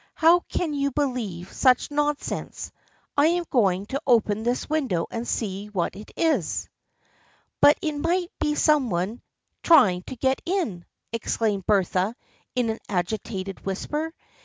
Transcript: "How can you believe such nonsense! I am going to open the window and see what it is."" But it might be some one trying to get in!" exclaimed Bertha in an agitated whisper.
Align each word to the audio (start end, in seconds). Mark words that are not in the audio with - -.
"How 0.15 0.39
can 0.39 0.73
you 0.73 0.89
believe 0.89 1.53
such 1.53 1.91
nonsense! 1.91 2.71
I 3.15 3.27
am 3.27 3.45
going 3.51 3.85
to 3.85 4.01
open 4.07 4.41
the 4.41 4.65
window 4.67 5.05
and 5.11 5.27
see 5.27 5.67
what 5.67 5.95
it 5.95 6.09
is."" 6.17 6.67
But 7.61 7.77
it 7.83 7.95
might 7.95 8.31
be 8.39 8.55
some 8.55 8.89
one 8.89 9.21
trying 9.61 10.01
to 10.07 10.15
get 10.15 10.41
in!" 10.43 10.85
exclaimed 11.13 11.67
Bertha 11.67 12.15
in 12.55 12.71
an 12.71 12.79
agitated 12.89 13.63
whisper. 13.63 14.11